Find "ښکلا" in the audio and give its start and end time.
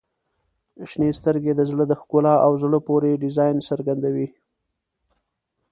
2.01-2.35